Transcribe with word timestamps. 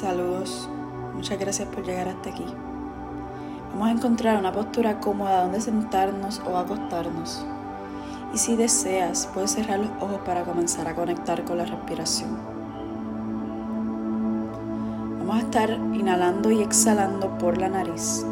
Saludos, 0.00 0.66
muchas 1.12 1.38
gracias 1.38 1.68
por 1.68 1.84
llegar 1.84 2.08
hasta 2.08 2.30
aquí. 2.30 2.46
Vamos 3.72 3.88
a 3.88 3.90
encontrar 3.90 4.38
una 4.38 4.50
postura 4.50 4.98
cómoda 4.98 5.42
donde 5.42 5.60
sentarnos 5.60 6.40
o 6.50 6.56
acostarnos. 6.56 7.44
Y 8.32 8.38
si 8.38 8.56
deseas, 8.56 9.28
puedes 9.34 9.50
cerrar 9.50 9.78
los 9.78 9.90
ojos 10.00 10.20
para 10.24 10.44
comenzar 10.44 10.88
a 10.88 10.94
conectar 10.94 11.44
con 11.44 11.58
la 11.58 11.66
respiración. 11.66 12.30
Vamos 15.18 15.36
a 15.36 15.40
estar 15.40 15.68
inhalando 15.70 16.50
y 16.50 16.62
exhalando 16.62 17.36
por 17.36 17.58
la 17.58 17.68
nariz, 17.68 18.24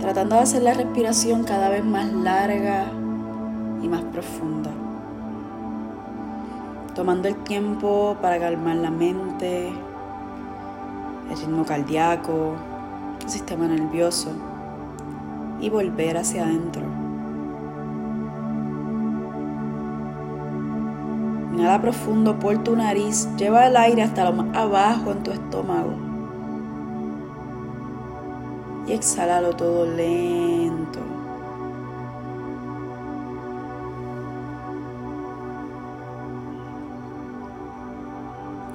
tratando 0.00 0.36
de 0.36 0.42
hacer 0.42 0.62
la 0.64 0.74
respiración 0.74 1.44
cada 1.44 1.70
vez 1.70 1.82
más 1.82 2.12
larga 2.12 2.84
y 3.80 3.88
más 3.88 4.02
profunda. 4.02 4.70
Tomando 6.94 7.26
el 7.26 7.36
tiempo 7.36 8.18
para 8.20 8.38
calmar 8.38 8.76
la 8.76 8.90
mente, 8.90 9.72
el 11.30 11.36
ritmo 11.38 11.64
cardíaco, 11.64 12.54
el 13.22 13.28
sistema 13.28 13.66
nervioso 13.66 14.30
y 15.60 15.70
volver 15.70 16.16
hacia 16.16 16.44
adentro. 16.44 16.82
Inhala 21.54 21.80
profundo 21.80 22.38
por 22.38 22.58
tu 22.64 22.76
nariz, 22.76 23.28
lleva 23.36 23.66
el 23.66 23.76
aire 23.76 24.02
hasta 24.02 24.24
lo 24.24 24.32
más 24.32 24.56
abajo 24.56 25.12
en 25.12 25.22
tu 25.22 25.30
estómago. 25.30 25.94
Y 28.86 28.92
exhalalo 28.92 29.54
todo 29.54 29.86
lento. 29.86 31.00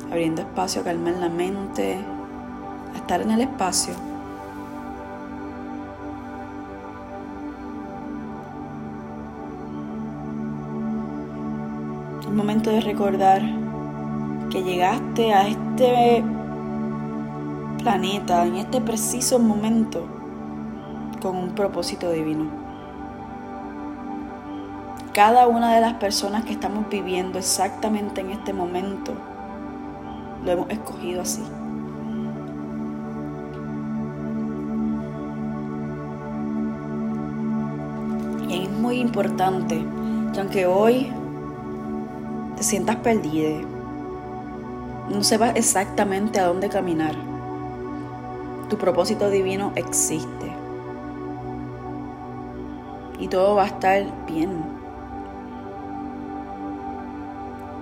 Abriendo 0.09 0.41
espacio, 0.41 0.83
calmar 0.83 1.13
la 1.19 1.29
mente, 1.29 1.99
estar 2.95 3.21
en 3.21 3.31
el 3.31 3.41
espacio. 3.41 3.93
Un 12.27 12.35
momento 12.35 12.69
de 12.69 12.81
recordar 12.81 13.41
que 14.49 14.63
llegaste 14.63 15.33
a 15.33 15.47
este 15.47 16.23
planeta 17.79 18.45
en 18.45 18.55
este 18.55 18.81
preciso 18.81 19.39
momento 19.39 20.05
con 21.21 21.35
un 21.37 21.49
propósito 21.55 22.11
divino. 22.11 22.45
Cada 25.13 25.47
una 25.47 25.73
de 25.73 25.81
las 25.81 25.93
personas 25.95 26.45
que 26.45 26.53
estamos 26.53 26.87
viviendo 26.89 27.39
exactamente 27.39 28.21
en 28.21 28.31
este 28.31 28.53
momento 28.53 29.13
lo 30.45 30.51
hemos 30.51 30.69
escogido 30.69 31.21
así. 31.21 31.41
Muy 38.79 38.99
importante 38.99 39.85
que 40.33 40.39
aunque 40.39 40.65
hoy 40.65 41.11
te 42.55 42.63
sientas 42.63 42.95
perdida, 42.97 43.61
no 45.09 45.23
sepas 45.23 45.55
exactamente 45.55 46.39
a 46.39 46.47
dónde 46.47 46.69
caminar, 46.69 47.15
tu 48.69 48.77
propósito 48.77 49.29
divino 49.29 49.71
existe. 49.75 50.51
Y 53.19 53.27
todo 53.27 53.55
va 53.55 53.63
a 53.63 53.67
estar 53.67 54.05
bien. 54.27 54.63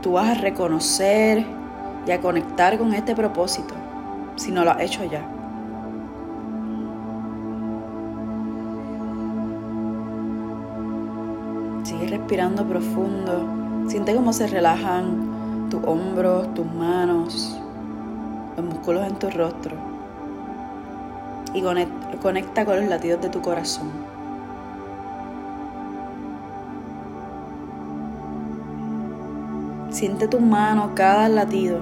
Tú 0.02 0.14
vas 0.14 0.38
a 0.38 0.42
reconocer 0.42 1.46
y 2.08 2.12
a 2.12 2.22
conectar 2.22 2.78
con 2.78 2.94
este 2.94 3.16
propósito 3.16 3.76
si 4.36 4.52
no 4.52 4.64
lo 4.64 4.72
has 4.72 4.82
hecho 4.82 5.04
ya. 5.04 5.37
Sigue 11.88 12.08
respirando 12.08 12.66
profundo. 12.66 13.48
Siente 13.88 14.14
cómo 14.14 14.34
se 14.34 14.46
relajan 14.46 15.70
tus 15.70 15.82
hombros, 15.86 16.54
tus 16.54 16.66
manos, 16.66 17.58
los 18.58 18.66
músculos 18.66 19.08
en 19.08 19.16
tu 19.16 19.30
rostro. 19.30 19.78
Y 21.54 21.64
conecta 22.22 22.66
con 22.66 22.82
los 22.82 22.90
latidos 22.90 23.22
de 23.22 23.30
tu 23.30 23.42
corazón. 23.42 23.90
Siente 29.90 30.28
tu 30.28 30.42
mano 30.42 30.92
cada 30.94 31.30
latido. 31.30 31.80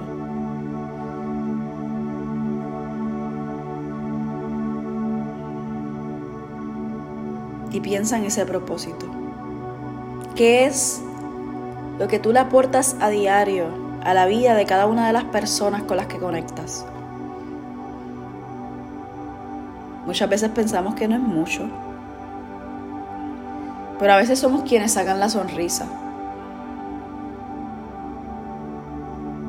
Y 7.72 7.80
piensa 7.80 8.18
en 8.18 8.26
ese 8.26 8.46
propósito. 8.46 9.25
¿Qué 10.36 10.66
es 10.66 11.00
lo 11.98 12.08
que 12.08 12.18
tú 12.18 12.30
le 12.30 12.40
aportas 12.40 12.94
a 13.00 13.08
diario 13.08 13.68
a 14.04 14.12
la 14.12 14.26
vida 14.26 14.54
de 14.54 14.66
cada 14.66 14.84
una 14.84 15.06
de 15.06 15.14
las 15.14 15.24
personas 15.24 15.84
con 15.84 15.96
las 15.96 16.08
que 16.08 16.18
conectas? 16.18 16.84
Muchas 20.04 20.28
veces 20.28 20.50
pensamos 20.50 20.94
que 20.94 21.08
no 21.08 21.14
es 21.14 21.22
mucho, 21.22 21.70
pero 23.98 24.12
a 24.12 24.18
veces 24.18 24.38
somos 24.38 24.64
quienes 24.64 24.92
sacan 24.92 25.18
la 25.18 25.30
sonrisa. 25.30 25.86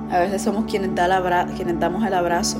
A 0.09 0.19
veces 0.19 0.41
somos 0.41 0.71
quienes, 0.71 0.95
da 0.95 1.47
quienes 1.53 1.77
damos 1.81 2.05
el 2.05 2.13
abrazo. 2.13 2.59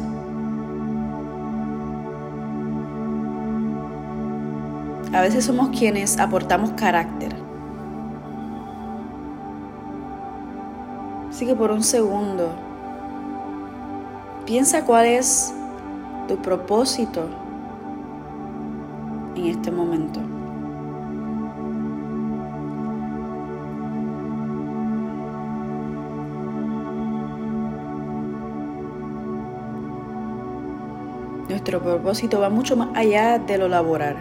A 5.14 5.22
veces 5.22 5.46
somos 5.46 5.70
quienes 5.70 6.20
aportamos 6.20 6.72
carácter. 6.72 7.47
Así 11.38 11.46
que 11.46 11.54
por 11.54 11.70
un 11.70 11.84
segundo, 11.84 12.50
piensa 14.48 14.84
cuál 14.86 15.06
es 15.06 15.54
tu 16.28 16.36
propósito 16.38 17.28
en 19.36 19.46
este 19.46 19.70
momento. 19.70 20.20
Nuestro 31.48 31.80
propósito 31.84 32.40
va 32.40 32.50
mucho 32.50 32.76
más 32.76 32.90
allá 32.96 33.38
de 33.38 33.60
lo 33.60 33.68
laboral. 33.68 34.18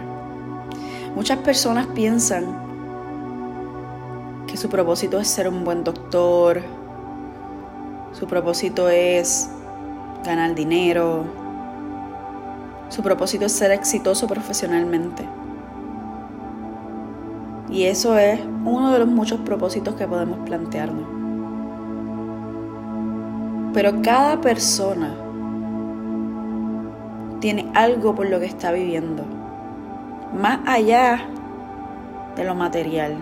Muchas 1.15 1.39
personas 1.39 1.87
piensan 1.87 2.45
que 4.45 4.55
su 4.55 4.69
propósito 4.69 5.19
es 5.19 5.27
ser 5.27 5.49
un 5.49 5.63
buen 5.63 5.83
doctor, 5.83 6.76
su 8.17 8.25
propósito 8.25 8.89
es 8.89 9.47
ganar 10.25 10.55
dinero, 10.55 11.25
su 12.89 13.03
propósito 13.03 13.45
es 13.45 13.51
ser 13.51 13.69
exitoso 13.71 14.27
profesionalmente. 14.27 15.23
Y 17.69 17.83
eso 17.83 18.17
es 18.17 18.39
uno 18.65 18.91
de 18.91 18.99
los 18.99 19.07
muchos 19.07 19.41
propósitos 19.41 19.93
que 19.95 20.07
podemos 20.07 20.39
plantearnos. 20.47 21.05
Pero 23.73 24.01
cada 24.01 24.41
persona 24.41 25.13
tiene 27.39 27.69
algo 27.75 28.15
por 28.15 28.27
lo 28.27 28.39
que 28.39 28.47
está 28.47 28.71
viviendo, 28.71 29.23
más 30.41 30.59
allá 30.65 31.19
de 32.35 32.43
lo 32.43 32.55
material, 32.55 33.15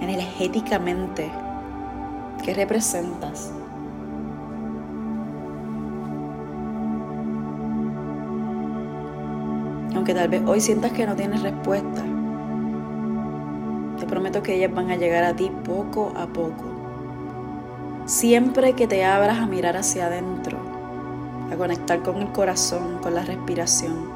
energéticamente, 0.00 1.32
¿qué 2.44 2.52
representas? 2.52 3.50
Aunque 9.94 10.12
tal 10.12 10.28
vez 10.28 10.42
hoy 10.46 10.60
sientas 10.60 10.92
que 10.92 11.06
no 11.06 11.16
tienes 11.16 11.42
respuesta, 11.42 12.02
te 13.98 14.06
prometo 14.06 14.42
que 14.42 14.56
ellas 14.56 14.74
van 14.74 14.90
a 14.90 14.96
llegar 14.96 15.24
a 15.24 15.34
ti 15.34 15.50
poco 15.64 16.12
a 16.16 16.26
poco. 16.26 16.64
Siempre 18.04 18.74
que 18.74 18.86
te 18.86 19.04
abras 19.04 19.38
a 19.38 19.46
mirar 19.46 19.78
hacia 19.78 20.06
adentro, 20.06 20.58
a 21.50 21.56
conectar 21.56 22.02
con 22.02 22.16
el 22.16 22.30
corazón, 22.32 22.98
con 22.98 23.14
la 23.14 23.22
respiración, 23.22 24.10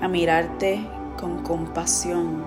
a 0.00 0.08
mirarte 0.08 0.88
con 1.20 1.42
compasión, 1.42 2.44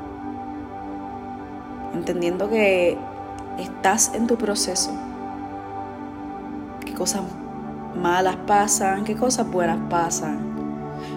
entendiendo 1.94 2.50
que 2.50 2.98
estás 3.58 4.14
en 4.14 4.28
tu 4.28 4.38
proceso, 4.38 4.92
qué 6.86 6.94
cosas 6.94 7.24
malas 7.96 8.36
pasan, 8.48 9.04
qué 9.04 9.16
cosas 9.16 9.50
buenas 9.50 9.80
pasan, 9.90 10.40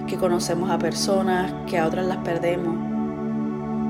que 0.07 0.17
conocemos 0.17 0.71
a 0.71 0.79
personas, 0.79 1.53
que 1.67 1.79
a 1.79 1.87
otras 1.87 2.07
las 2.07 2.19
perdemos, 2.19 2.77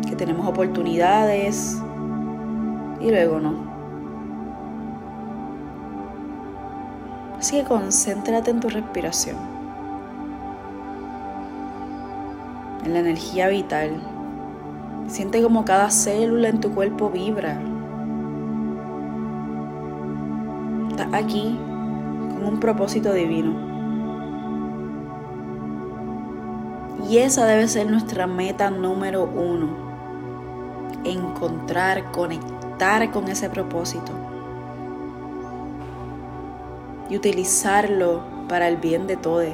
que 0.06 0.16
tenemos 0.16 0.46
oportunidades 0.46 1.80
y 3.00 3.10
luego 3.10 3.40
no. 3.40 3.70
Así 7.38 7.56
que 7.56 7.64
concéntrate 7.64 8.50
en 8.50 8.60
tu 8.60 8.68
respiración, 8.68 9.36
en 12.84 12.92
la 12.92 12.98
energía 12.98 13.48
vital. 13.48 13.92
Siente 15.06 15.42
como 15.42 15.64
cada 15.64 15.90
célula 15.90 16.50
en 16.50 16.60
tu 16.60 16.74
cuerpo 16.74 17.08
vibra. 17.08 17.58
Aquí 21.12 21.58
con 22.34 22.44
un 22.44 22.60
propósito 22.60 23.12
divino. 23.12 23.70
Y 27.08 27.18
esa 27.18 27.46
debe 27.46 27.66
ser 27.66 27.90
nuestra 27.90 28.26
meta 28.26 28.70
número 28.70 29.24
uno. 29.24 29.68
Encontrar, 31.04 32.12
conectar 32.12 33.10
con 33.10 33.28
ese 33.28 33.50
propósito. 33.50 34.12
Y 37.08 37.16
utilizarlo 37.16 38.20
para 38.48 38.68
el 38.68 38.76
bien 38.76 39.06
de 39.06 39.16
todos. 39.16 39.48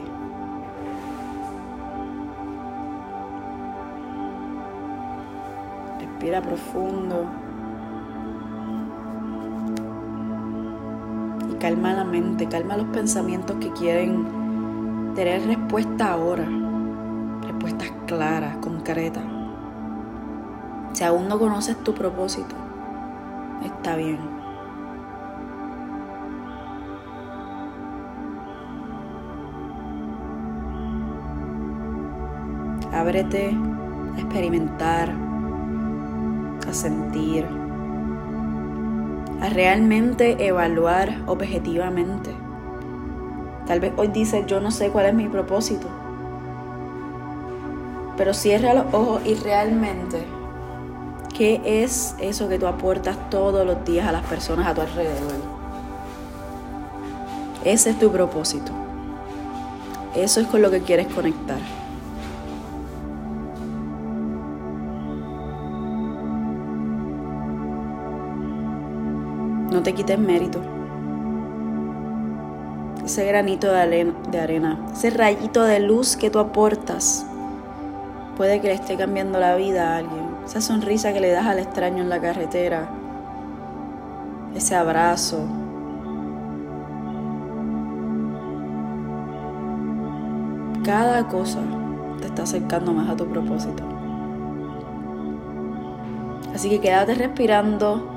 Respira 5.99 6.43
profundo. 6.43 7.46
Calma 11.59 11.95
la 11.95 12.05
mente, 12.05 12.47
calma 12.47 12.77
los 12.77 12.87
pensamientos 12.89 13.57
que 13.57 13.71
quieren 13.73 15.15
tener 15.15 15.47
respuesta 15.47 16.13
ahora 16.13 16.47
respuestas 17.47 17.93
claras, 18.07 18.57
concretas. 18.59 19.25
Si 20.93 21.05
aún 21.05 21.29
no 21.29 21.39
conoces 21.39 21.77
tu 21.83 21.95
propósito, 21.95 22.55
está 23.65 23.97
bien. 23.97 24.19
Ábrete 32.93 33.55
a 34.17 34.21
experimentar, 34.21 35.13
a 36.67 36.73
sentir, 36.73 37.47
a 39.41 39.49
realmente 39.49 40.47
evaluar 40.47 41.23
objetivamente. 41.27 42.31
Tal 43.67 43.81
vez 43.81 43.93
hoy 43.97 44.09
dices, 44.09 44.47
yo 44.47 44.61
no 44.61 44.71
sé 44.71 44.91
cuál 44.91 45.07
es 45.07 45.15
mi 45.15 45.29
propósito 45.29 45.89
pero 48.17 48.33
cierra 48.33 48.75
los 48.75 48.87
ojos 48.93 49.23
y 49.25 49.35
realmente, 49.35 50.25
¿qué 51.37 51.61
es 51.65 52.15
eso 52.19 52.49
que 52.49 52.59
tú 52.59 52.67
aportas 52.67 53.31
todos 53.31 53.67
los 53.67 53.85
días 53.85 54.09
a 54.09 54.13
las 54.13 54.25
personas 54.25 54.67
a 54.67 54.75
tu 54.75 54.81
alrededor? 54.81 55.57
Ese 57.65 57.91
es 57.91 57.99
tu 57.99 58.11
propósito. 58.11 58.73
Eso 60.15 60.41
es 60.41 60.47
con 60.47 60.63
lo 60.63 60.71
que 60.71 60.81
quieres 60.81 61.09
conectar. 61.09 61.59
No 69.77 69.83
te 69.83 69.93
quites 69.93 70.19
mérito. 70.19 70.63
Ese 73.05 73.27
granito 73.27 73.71
de 73.71 74.41
arena, 74.41 74.79
ese 74.91 75.11
rayito 75.11 75.65
de 75.65 75.81
luz 75.81 76.17
que 76.17 76.31
tú 76.31 76.39
aportas 76.39 77.27
Puede 78.39 78.63
que 78.63 78.69
le 78.69 78.75
esté 78.75 78.97
cambiando 78.97 79.39
la 79.39 79.55
vida 79.55 79.93
a 79.93 79.97
alguien. 79.99 80.31
Esa 80.47 80.63
sonrisa 80.63 81.13
que 81.13 81.21
le 81.21 81.31
das 81.31 81.45
al 81.45 81.59
extraño 81.59 82.03
en 82.03 82.09
la 82.09 82.23
carretera. 82.23 82.89
Ese 84.55 84.75
abrazo. 84.75 85.45
Cada 90.87 91.29
cosa 91.29 91.61
te 92.19 92.29
está 92.29 92.45
acercando 92.45 92.95
más 92.95 93.11
a 93.11 93.17
tu 93.17 93.27
propósito. 93.27 93.83
Así 96.55 96.71
que 96.71 96.81
quédate 96.81 97.15
respirando 97.15 98.16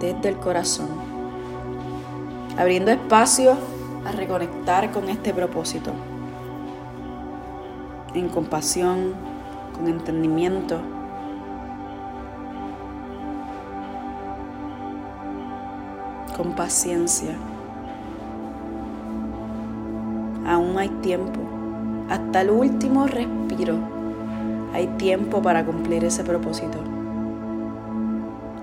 desde 0.00 0.28
el 0.28 0.36
corazón, 0.36 0.88
abriendo 2.56 2.90
espacio 2.90 3.56
a 4.04 4.12
reconectar 4.12 4.90
con 4.92 5.08
este 5.08 5.32
propósito, 5.34 5.92
en 8.14 8.28
compasión, 8.28 9.14
con 9.74 9.88
entendimiento. 9.88 10.80
con 16.36 16.52
paciencia. 16.52 17.36
Aún 20.46 20.78
hay 20.78 20.88
tiempo. 20.88 21.40
Hasta 22.08 22.42
el 22.42 22.50
último 22.50 23.08
respiro 23.08 23.74
hay 24.72 24.86
tiempo 24.98 25.42
para 25.42 25.64
cumplir 25.64 26.04
ese 26.04 26.22
propósito. 26.22 26.87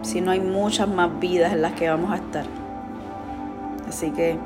Si 0.05 0.21
no 0.21 0.29
hay 0.29 0.39
muchas 0.39 0.87
más 0.87 1.19
vidas 1.19 1.51
en 1.51 1.63
las 1.63 1.73
que 1.73 1.89
vamos 1.89 2.11
a 2.11 2.17
estar. 2.17 2.45
Así 3.89 4.11
que 4.11 4.37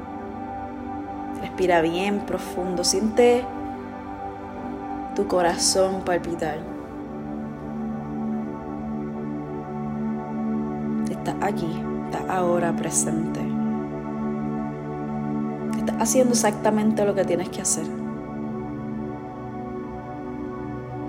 respira 1.42 1.82
bien 1.82 2.22
profundo. 2.22 2.86
Siente 2.86 3.44
tu 5.16 5.28
corazón 5.28 6.04
palpitar. 6.06 6.60
Estás 11.12 11.36
aquí, 11.42 11.84
estás 12.06 12.22
ahora 12.30 12.74
presente. 12.74 13.42
Estás 15.78 15.98
haciendo 16.00 16.32
exactamente 16.36 17.04
lo 17.04 17.14
que 17.14 17.26
tienes 17.26 17.50
que 17.50 17.62
hacer. 17.62 17.86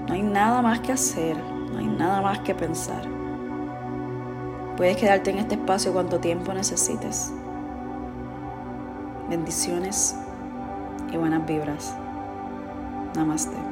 No 0.08 0.12
hay 0.12 0.23
nada 0.25 0.61
más 0.61 0.81
que 0.81 0.91
hacer, 0.91 1.37
no 1.73 1.79
hay 1.79 1.87
nada 1.87 2.20
más 2.20 2.41
que 2.41 2.52
pensar. 2.52 3.19
Puedes 4.81 4.97
quedarte 4.97 5.29
en 5.29 5.37
este 5.37 5.56
espacio 5.56 5.93
cuanto 5.93 6.21
tiempo 6.21 6.55
necesites. 6.55 7.31
Bendiciones 9.29 10.17
y 11.12 11.19
buenas 11.19 11.47
vibras. 11.47 11.95
Namaste. 13.14 13.70